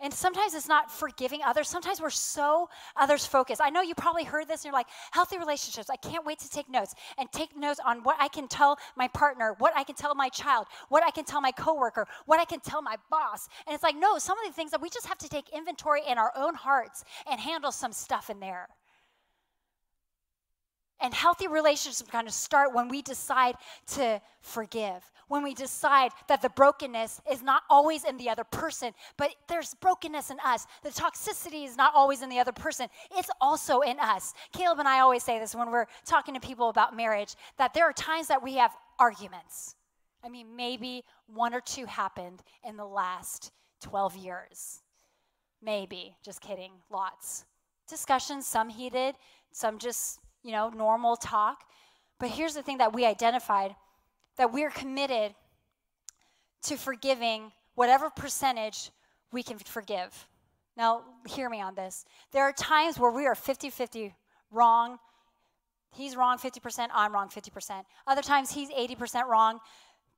[0.00, 1.68] And sometimes it's not forgiving others.
[1.68, 3.60] Sometimes we're so others focused.
[3.62, 5.88] I know you probably heard this and you're like, healthy relationships.
[5.88, 9.08] I can't wait to take notes and take notes on what I can tell my
[9.08, 12.44] partner, what I can tell my child, what I can tell my coworker, what I
[12.44, 13.48] can tell my boss.
[13.66, 16.02] And it's like, no, some of the things that we just have to take inventory
[16.08, 18.68] in our own hearts and handle some stuff in there.
[21.00, 23.56] And healthy relationships kind of start when we decide
[23.88, 28.92] to forgive, when we decide that the brokenness is not always in the other person,
[29.16, 30.66] but there's brokenness in us.
[30.82, 34.34] The toxicity is not always in the other person, it's also in us.
[34.52, 37.84] Caleb and I always say this when we're talking to people about marriage that there
[37.84, 39.74] are times that we have arguments.
[40.24, 43.52] I mean, maybe one or two happened in the last
[43.82, 44.80] 12 years.
[45.60, 47.44] Maybe, just kidding, lots.
[47.88, 49.16] Discussions, some heated,
[49.52, 51.64] some just you know, normal talk.
[52.20, 53.74] But here's the thing that we identified
[54.36, 55.34] that we're committed
[56.62, 58.90] to forgiving whatever percentage
[59.32, 60.28] we can forgive.
[60.76, 62.04] Now, hear me on this.
[62.32, 64.14] There are times where we are 50 50
[64.50, 64.98] wrong.
[65.94, 67.84] He's wrong 50%, I'm wrong 50%.
[68.06, 69.60] Other times he's 80% wrong,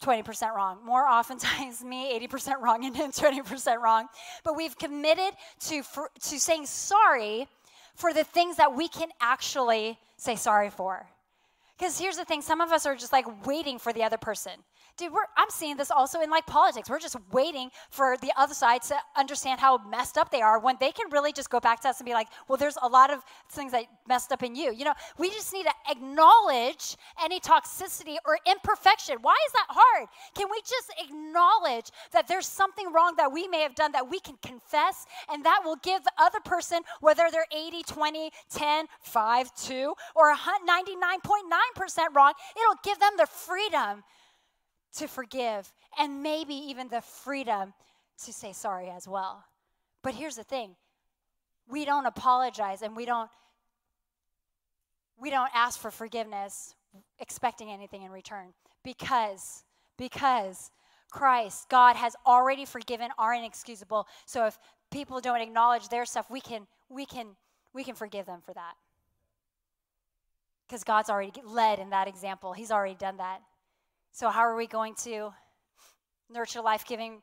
[0.03, 0.79] 20% wrong.
[0.85, 4.07] More oftentimes, me 80% wrong and him 20% wrong.
[4.45, 5.35] But we've committed
[5.69, 7.47] to, for, to saying sorry
[7.97, 11.07] for the things that we can actually say sorry for.
[11.77, 14.53] Because here's the thing some of us are just like waiting for the other person.
[14.97, 16.89] Dude, I'm seeing this also in like politics.
[16.89, 20.77] We're just waiting for the other side to understand how messed up they are when
[20.81, 23.11] they can really just go back to us and be like, well, there's a lot
[23.11, 24.73] of things that messed up in you.
[24.73, 29.19] You know, we just need to acknowledge any toxicity or imperfection.
[29.21, 30.09] Why is that hard?
[30.35, 34.19] Can we just acknowledge that there's something wrong that we may have done that we
[34.19, 39.55] can confess and that will give the other person, whether they're 80, 20, 10, 5,
[39.57, 44.03] 2, or 99.9% wrong, it'll give them the freedom
[44.94, 47.72] to forgive and maybe even the freedom
[48.25, 49.44] to say sorry as well.
[50.03, 50.77] But here's the thing.
[51.68, 53.31] We don't apologize and we don't
[55.18, 56.75] we don't ask for forgiveness
[57.18, 58.53] expecting anything in return
[58.85, 59.64] because
[59.99, 60.70] because
[61.11, 64.07] Christ God has already forgiven our inexcusable.
[64.27, 64.59] So if
[64.90, 67.29] people don't acknowledge their stuff we can we can
[67.75, 68.75] we can forgive them for that.
[70.66, 72.53] Because God's already led in that example.
[72.53, 73.40] He's already done that
[74.16, 75.35] so, how are we going to
[76.31, 77.20] nurture life giving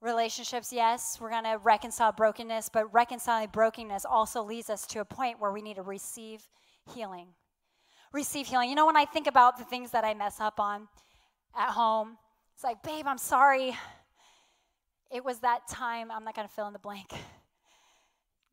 [0.00, 0.72] relationships?
[0.72, 5.40] Yes, we're going to reconcile brokenness, but reconciling brokenness also leads us to a point
[5.40, 6.46] where we need to receive
[6.94, 7.26] healing.
[8.12, 8.70] Receive healing.
[8.70, 10.86] You know, when I think about the things that I mess up on
[11.58, 12.16] at home,
[12.54, 13.76] it's like, babe, I'm sorry.
[15.10, 17.10] It was that time, I'm not going to fill in the blank.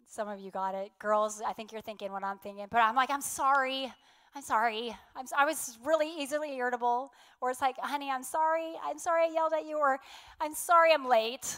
[0.08, 0.90] Some of you got it.
[0.98, 3.94] Girls, I think you're thinking what I'm thinking, but I'm like, I'm sorry.
[4.36, 4.96] I'm sorry.
[5.16, 7.12] I'm, I was really easily irritable.
[7.42, 8.74] Or it's like, honey, I'm sorry.
[8.84, 9.78] I'm sorry I yelled at you.
[9.78, 10.00] Or
[10.40, 11.58] I'm sorry I'm late.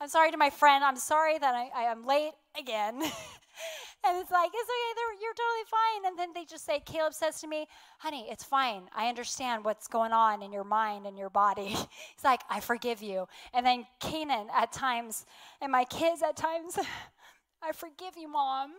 [0.00, 0.82] I'm sorry to my friend.
[0.82, 2.94] I'm sorry that I, I am late again.
[4.04, 6.06] and it's like, it's okay, you're totally fine.
[6.06, 7.66] And then they just say, Caleb says to me,
[7.98, 8.84] honey, it's fine.
[8.94, 11.66] I understand what's going on in your mind and your body.
[11.66, 13.26] He's like, I forgive you.
[13.52, 15.26] And then Canaan at times,
[15.60, 16.78] and my kids at times,
[17.62, 18.72] I forgive you, mom.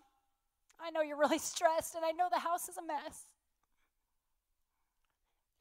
[0.84, 3.25] I know you're really stressed, and I know the house is a mess.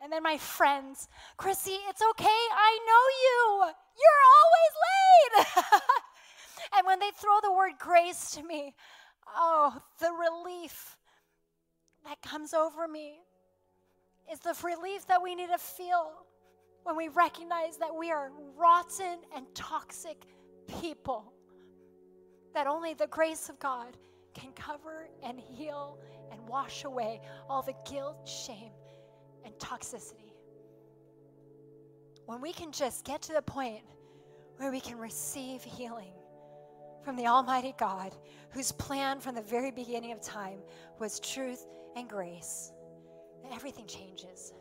[0.02, 2.26] And then my friends, Chrissy, it's okay.
[2.26, 3.72] I know you.
[4.00, 5.82] You're always late.
[6.76, 8.74] and when they throw the word grace to me,
[9.36, 10.96] oh, the relief
[12.04, 13.18] that comes over me
[14.32, 16.12] is the relief that we need to feel
[16.84, 20.24] when we recognize that we are rotten and toxic
[20.80, 21.32] people,
[22.54, 23.98] that only the grace of God
[24.34, 25.98] can cover and heal
[26.32, 28.72] and wash away all the guilt, shame,
[29.60, 30.32] toxicity.
[32.26, 33.82] When we can just get to the point
[34.56, 36.12] where we can receive healing
[37.04, 38.14] from the Almighty God,
[38.50, 40.58] whose plan from the very beginning of time
[40.98, 42.72] was truth and grace,
[43.52, 44.52] everything changes.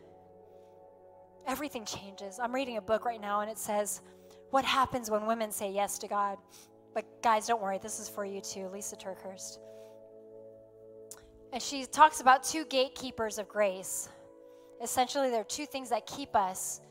[1.47, 2.39] Everything changes.
[2.39, 4.01] I'm reading a book right now, and it says,
[4.51, 6.37] What happens when women say yes to God?
[6.93, 9.57] But guys, don't worry, this is for you too, Lysa TerKeurst.
[11.51, 14.09] And she talks about two gatekeepers of grace.
[14.81, 16.81] Essentially, there are two things that keep us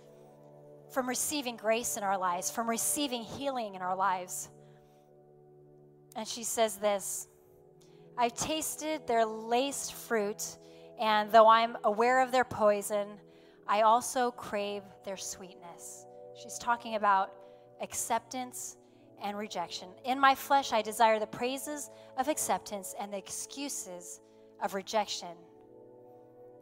[0.92, 4.48] from receiving grace in our lives, from receiving healing in our lives.
[6.16, 7.29] And she says this
[8.16, 10.59] I've tasted their laced fruit,
[11.01, 13.09] and though I'm aware of their poison,
[13.66, 16.05] I also crave their sweetness.
[16.42, 17.33] She's talking about
[17.81, 18.77] acceptance
[19.22, 19.88] and rejection.
[20.05, 24.20] In my flesh, I desire the praises of acceptance and the excuses
[24.62, 25.37] of rejection.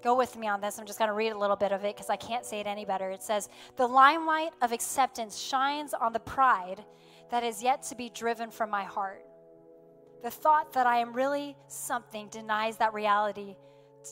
[0.07, 0.79] Go with me on this.
[0.79, 2.67] I'm just going to read a little bit of it because I can't say it
[2.69, 3.11] any better.
[3.11, 6.85] It says, The limelight of acceptance shines on the pride
[7.33, 9.25] that is yet to be driven from my heart.
[10.23, 13.57] The thought that I am really something denies that reality,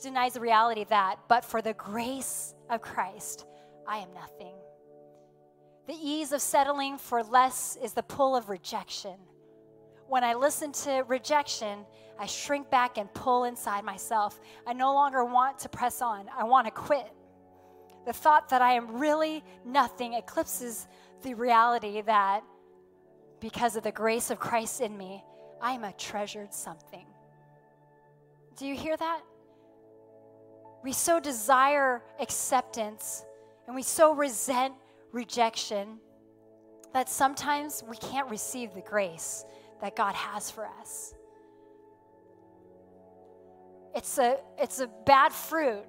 [0.03, 3.47] denies the reality that, but for the grace of Christ,
[3.87, 4.57] I am nothing.
[5.87, 9.15] The ease of settling for less is the pull of rejection.
[10.09, 11.87] When I listen to rejection,
[12.19, 14.41] I shrink back and pull inside myself.
[14.67, 17.11] I no longer want to press on, I want to quit.
[18.07, 20.87] The thought that I am really nothing eclipses
[21.23, 22.43] the reality that
[23.41, 25.25] because of the grace of Christ in me,
[25.61, 27.07] I am a treasured something.
[28.57, 29.23] Do you hear that?
[30.83, 33.25] We so desire acceptance
[33.67, 34.75] and we so resent
[35.13, 35.99] rejection
[36.93, 39.45] that sometimes we can't receive the grace
[39.81, 41.14] that God has for us.
[43.95, 45.85] It's a, it's a bad fruit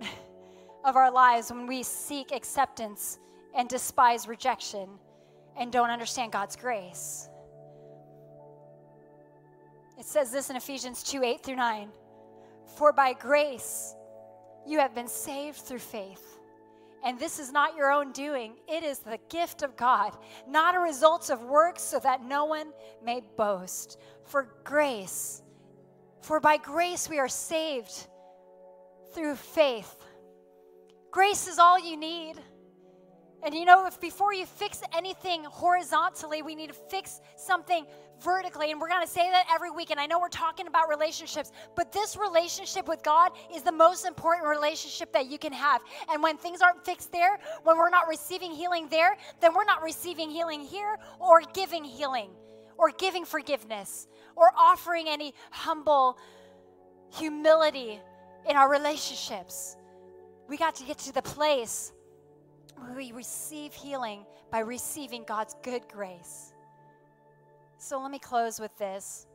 [0.85, 3.17] of our lives when we seek acceptance
[3.55, 4.87] and despise rejection
[5.57, 7.29] and don't understand God's grace.
[9.97, 11.89] It says this in Ephesians 2 8 through 9.
[12.77, 13.95] For by grace
[14.67, 16.37] you have been saved through faith.
[17.03, 20.79] And this is not your own doing, it is the gift of God, not a
[20.79, 22.71] result of works, so that no one
[23.03, 23.99] may boast.
[24.23, 25.43] For grace,
[26.25, 28.07] for by grace we are saved
[29.13, 29.95] through faith.
[31.11, 32.33] Grace is all you need.
[33.43, 37.85] And you know, if before you fix anything horizontally, we need to fix something
[38.23, 38.71] vertically.
[38.71, 39.91] And we're going to say that every week.
[39.91, 44.07] And I know we're talking about relationships, but this relationship with God is the most
[44.07, 45.81] important relationship that you can have.
[46.09, 49.83] And when things aren't fixed there, when we're not receiving healing there, then we're not
[49.83, 52.31] receiving healing here or giving healing
[52.77, 56.17] or giving forgiveness or offering any humble
[57.17, 57.99] humility
[58.49, 59.77] in our relationships.
[60.47, 61.91] We got to get to the place
[62.77, 66.53] where we receive healing by receiving God's good grace.
[67.77, 69.27] So let me close with this.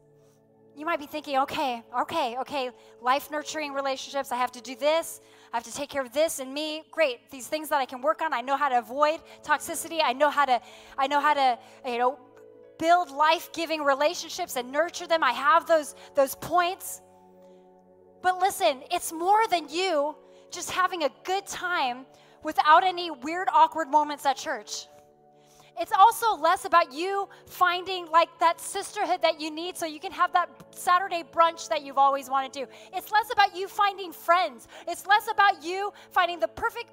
[0.76, 2.70] You might be thinking, okay, okay, okay,
[3.02, 5.20] life nurturing relationships, I have to do this,
[5.52, 6.84] I have to take care of this and me.
[6.92, 7.28] Great.
[7.30, 10.30] These things that I can work on, I know how to avoid toxicity, I know
[10.30, 10.60] how to
[10.96, 12.18] I know how to, you know,
[12.80, 15.22] build life-giving relationships and nurture them.
[15.22, 17.02] I have those those points.
[18.22, 20.16] But listen, it's more than you
[20.50, 22.06] just having a good time
[22.42, 24.88] without any weird, awkward moments at church.
[25.80, 30.12] It's also less about you finding like that sisterhood that you need so you can
[30.12, 32.66] have that Saturday brunch that you've always wanted to.
[32.94, 34.68] It's less about you finding friends.
[34.86, 36.90] It's less about you finding the perfect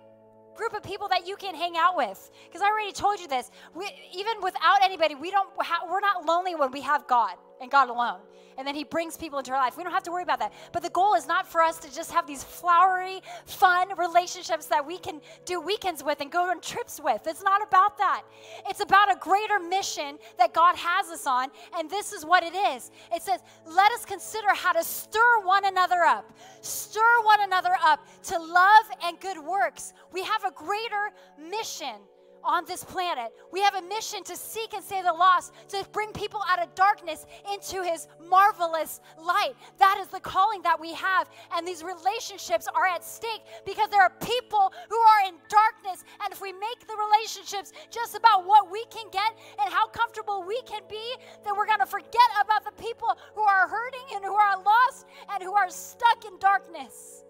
[0.57, 2.31] group of people that you can hang out with.
[2.47, 3.51] Because I already told you this.
[3.75, 5.49] We, even without anybody, we don't.
[5.89, 7.35] We're not lonely when we have God.
[7.61, 8.19] and God alone
[8.57, 9.77] and then he brings people into our life.
[9.77, 10.53] We don't have to worry about that.
[10.71, 14.85] But the goal is not for us to just have these flowery, fun relationships that
[14.85, 17.25] we can do weekends with and go on trips with.
[17.27, 18.23] It's not about that.
[18.67, 22.55] It's about a greater mission that God has us on, and this is what it
[22.55, 22.91] is.
[23.13, 26.31] It says, "Let us consider how to stir one another up.
[26.61, 31.95] Stir one another up to love and good works." We have a greater mission
[32.43, 33.31] on this planet.
[33.51, 36.73] We have a mission to seek and save the lost, to bring people out of
[36.75, 39.53] darkness into his marvelous light.
[39.79, 41.29] That is the calling that we have.
[41.55, 46.03] And these relationships are at stake because there are people who are in darkness.
[46.23, 50.43] And if we make the relationships just about what we can get and how comfortable
[50.43, 54.23] we can be, then we're going to forget about the people who are hurting and
[54.23, 57.23] who are lost and who are stuck in darkness.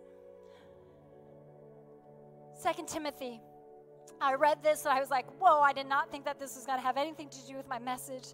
[2.54, 3.40] Second Timothy
[4.20, 6.66] I read this and I was like, whoa, I did not think that this was
[6.66, 8.34] going to have anything to do with my message.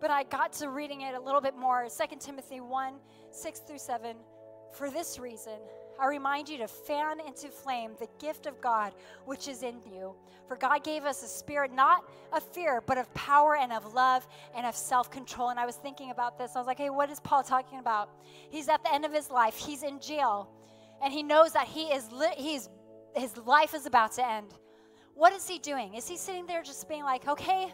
[0.00, 1.86] But I got to reading it a little bit more.
[1.88, 2.94] 2 Timothy 1
[3.30, 4.16] 6 through 7.
[4.72, 5.58] For this reason,
[6.00, 8.92] I remind you to fan into flame the gift of God
[9.24, 10.14] which is in you.
[10.48, 14.26] For God gave us a spirit not of fear, but of power and of love
[14.56, 15.50] and of self control.
[15.50, 16.52] And I was thinking about this.
[16.54, 18.10] I was like, hey, what is Paul talking about?
[18.50, 20.50] He's at the end of his life, he's in jail,
[21.02, 22.68] and he knows that he is li- he's,
[23.16, 24.54] his life is about to end.
[25.14, 25.94] What is he doing?
[25.94, 27.72] Is he sitting there just being like, okay,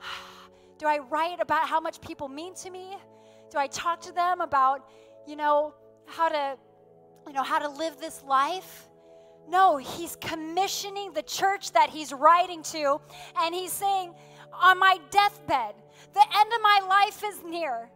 [0.78, 2.96] do I write about how much people mean to me?
[3.50, 4.88] Do I talk to them about,
[5.26, 5.74] you know,
[6.06, 6.56] how to,
[7.26, 8.88] you know, how to live this life?
[9.48, 13.00] No, he's commissioning the church that he's writing to,
[13.40, 14.14] and he's saying,
[14.52, 15.74] on my deathbed,
[16.14, 17.90] the end of my life is near.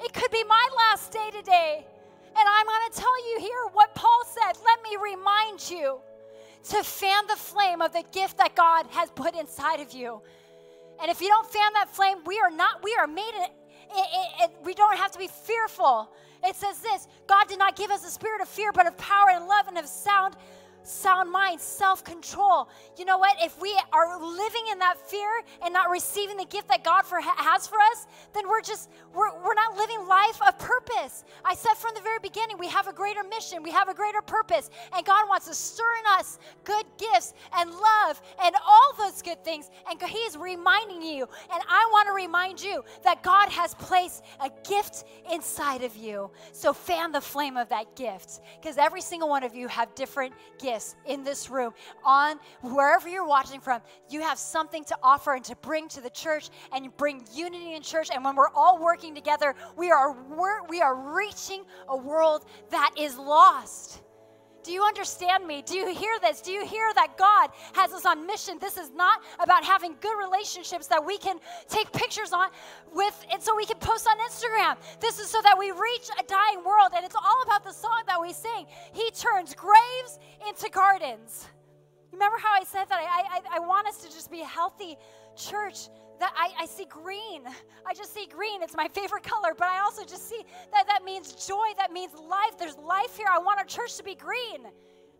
[0.00, 1.86] It could be my last day today.
[2.28, 4.56] And I'm going to tell you here what Paul said.
[4.64, 6.00] Let me remind you
[6.68, 10.20] to fan the flame of the gift that God has put inside of you.
[11.00, 13.50] And if you don't fan that flame, we are not, we are made, it,
[13.94, 16.10] it, it, we don't have to be fearful.
[16.44, 19.30] It says this God did not give us a spirit of fear, but of power
[19.30, 20.36] and love and of sound
[20.82, 22.68] sound mind, self control.
[22.96, 23.36] You know what?
[23.40, 25.28] If we are living in that fear
[25.64, 29.32] and not receiving the gift that God for, has for us, then we're just, we're,
[29.44, 31.24] we're not living life of purpose.
[31.44, 34.22] I said from the very beginning, we have a greater mission, we have a greater
[34.22, 39.22] purpose, and God wants to stir in us good gifts and love and all those
[39.22, 39.70] good things.
[39.88, 44.24] And He is reminding you, and I want to remind you that God has placed
[44.40, 46.30] a gift inside of you.
[46.52, 50.34] So fan the flame of that gift because every single one of you have different
[50.58, 51.72] gifts gifts in this room,
[52.04, 56.10] on wherever you're watching from, you have something to offer and to bring to the
[56.10, 58.08] church, and bring unity in church.
[58.12, 60.16] And when we're all working together, we are
[60.68, 64.02] we are reaching a world that is lost.
[64.62, 65.62] Do you understand me?
[65.62, 66.40] Do you hear this?
[66.40, 68.58] Do you hear that God has us on mission?
[68.60, 71.38] This is not about having good relationships that we can
[71.68, 72.48] take pictures on
[72.94, 74.76] with and so we can post on Instagram.
[75.00, 78.02] This is so that we reach a dying world and it's all about the song
[78.06, 78.66] that we sing.
[78.92, 81.46] He turns graves into gardens.
[82.12, 82.98] Remember how I said that?
[83.00, 84.96] I, I, I want us to just be a healthy
[85.36, 85.88] church
[86.20, 87.42] that I, I see green.
[87.86, 88.62] I just see green.
[88.62, 90.42] It's my favorite color, but I also just see
[90.72, 92.58] that that means joy, that means life.
[92.58, 93.26] There's life here.
[93.30, 94.66] I want our church to be green.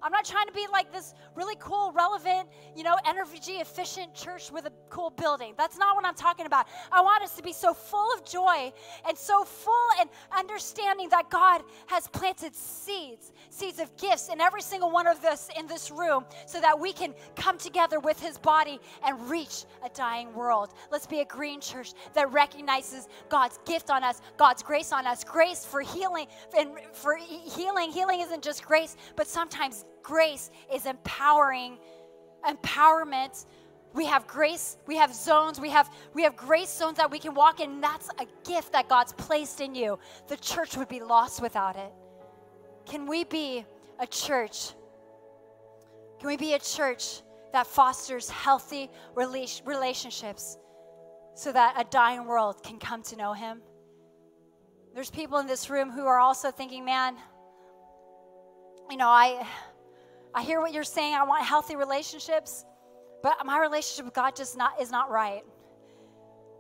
[0.02, 4.50] I'm not trying to be like this really cool, relevant, you know, energy efficient church
[4.50, 5.54] with a cool building.
[5.58, 6.66] That's not what I'm talking about.
[6.90, 8.72] I want us to be so full of joy
[9.06, 14.62] and so full and understanding that God has planted seeds, seeds of gifts in every
[14.62, 18.38] single one of us in this room so that we can come together with his
[18.38, 20.72] body and reach a dying world.
[20.90, 25.24] Let's be a green church that recognizes God's gift on us, God's grace on us,
[25.24, 26.26] grace for healing
[26.56, 27.90] and for healing.
[27.90, 31.78] Healing isn't just grace, but sometimes grace is empowering,
[32.44, 33.46] empowerment.
[33.92, 37.34] We have grace, we have zones, we have we have grace zones that we can
[37.34, 37.80] walk in.
[37.80, 39.98] That's a gift that God's placed in you.
[40.28, 41.92] The church would be lost without it.
[42.86, 43.64] Can we be
[43.98, 44.72] a church?
[46.18, 47.22] Can we be a church
[47.52, 50.56] that fosters healthy relationships
[51.34, 53.60] so that a dying world can come to know him?
[54.94, 57.16] There's people in this room who are also thinking, man,
[58.90, 59.46] you know, I
[60.34, 61.14] I hear what you're saying.
[61.14, 62.64] I want healthy relationships,
[63.22, 65.42] but my relationship with God just not is not right.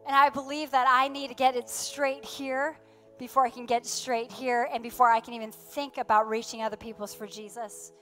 [0.06, 2.78] And I believe that I need to get it straight here
[3.18, 6.76] before I can get straight here and before I can even think about reaching other
[6.76, 7.92] people's for Jesus.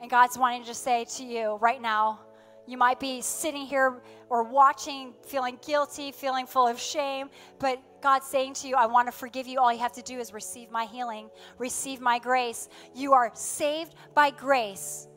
[0.00, 2.20] And God's wanting to say to you right now,
[2.66, 8.26] you might be sitting here or watching, feeling guilty, feeling full of shame, but God's
[8.26, 9.58] saying to you, I want to forgive you.
[9.60, 12.68] All you have to do is receive my healing, receive my grace.
[12.94, 15.08] You are saved by grace,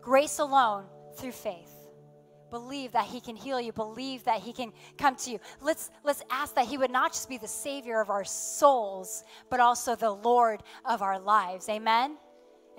[0.00, 0.84] grace alone
[1.16, 1.72] through faith.
[2.50, 3.72] believe that he can heal you.
[3.72, 5.40] Believe that he can come to you.
[5.60, 9.60] Let's let's ask that he would not just be the savior of our souls but
[9.60, 11.68] also the lord of our lives.
[11.68, 12.16] Amen?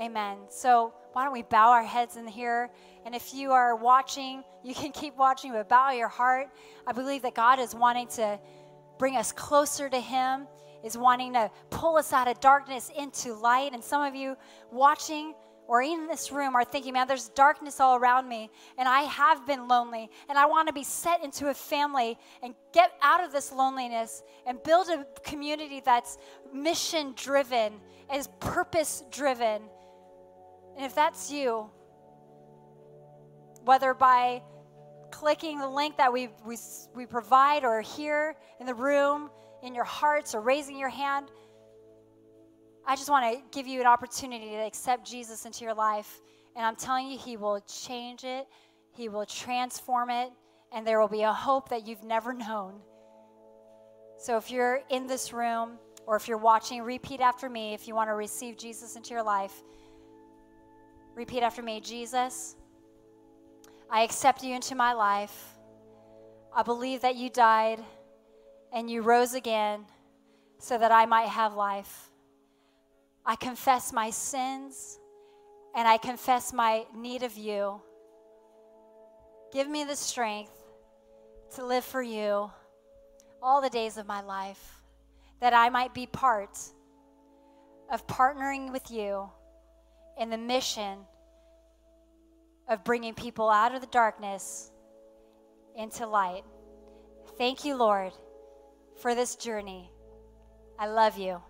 [0.01, 0.37] Amen.
[0.49, 2.69] So why don't we bow our heads in here
[3.07, 6.49] and if you are watching you can keep watching but bow your heart
[6.85, 8.37] i believe that god is wanting to
[8.99, 10.45] bring us closer to him
[10.83, 14.35] is wanting to pull us out of darkness into light and some of you
[14.73, 15.33] watching
[15.67, 19.45] or in this room are thinking, man, there's darkness all around me, and I have
[19.45, 23.33] been lonely, and I want to be set into a family and get out of
[23.33, 26.17] this loneliness and build a community that's
[26.53, 27.73] mission driven,
[28.15, 29.61] is purpose driven.
[30.77, 31.69] And if that's you,
[33.67, 34.41] whether by
[35.11, 36.57] clicking the link that we, we,
[36.95, 39.29] we provide or here in the room,
[39.61, 41.27] in your hearts, or raising your hand,
[42.85, 46.21] I just want to give you an opportunity to accept Jesus into your life.
[46.55, 48.47] And I'm telling you, He will change it,
[48.91, 50.31] He will transform it,
[50.71, 52.79] and there will be a hope that you've never known.
[54.17, 57.93] So if you're in this room or if you're watching, repeat after me if you
[57.95, 59.53] want to receive Jesus into your life.
[61.15, 62.55] Repeat after me Jesus,
[63.89, 65.57] I accept you into my life.
[66.53, 67.79] I believe that you died
[68.73, 69.85] and you rose again
[70.59, 72.09] so that I might have life.
[73.25, 74.99] I confess my sins
[75.75, 77.81] and I confess my need of you.
[79.53, 80.51] Give me the strength
[81.55, 82.51] to live for you
[83.41, 84.81] all the days of my life,
[85.39, 86.57] that I might be part
[87.91, 89.29] of partnering with you
[90.19, 90.99] in the mission
[92.67, 94.71] of bringing people out of the darkness
[95.75, 96.43] into light.
[97.37, 98.13] Thank you, Lord,
[99.01, 99.91] for this journey.
[100.79, 101.41] I love you.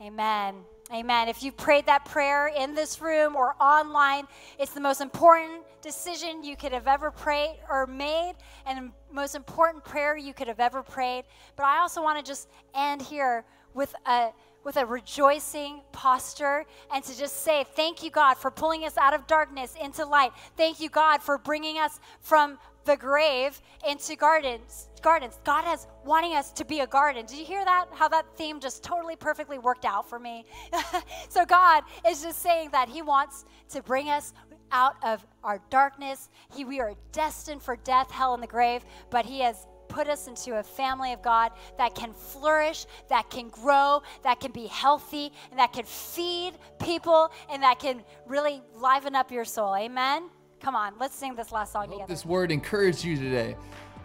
[0.00, 0.56] Amen.
[0.92, 1.28] Amen.
[1.28, 4.26] If you prayed that prayer in this room or online,
[4.58, 8.34] it's the most important decision you could have ever prayed or made,
[8.66, 11.24] and most important prayer you could have ever prayed.
[11.54, 14.30] But I also want to just end here with a
[14.64, 19.14] with a rejoicing posture and to just say, Thank you, God, for pulling us out
[19.14, 20.32] of darkness into light.
[20.56, 24.88] Thank you, God, for bringing us from the grave into gardens.
[25.02, 25.38] Gardens.
[25.44, 27.26] God has wanting us to be a garden.
[27.26, 27.86] Did you hear that?
[27.92, 30.44] How that theme just totally perfectly worked out for me.
[31.28, 34.32] so God is just saying that He wants to bring us
[34.72, 36.28] out of our darkness.
[36.54, 40.26] He, we are destined for death, hell, and the grave, but He has put us
[40.26, 45.32] into a family of God that can flourish, that can grow, that can be healthy,
[45.50, 49.76] and that can feed people, and that can really liven up your soul.
[49.76, 50.30] Amen.
[50.60, 52.06] Come on, let's sing this last song together.
[52.06, 53.56] This word encouraged you today.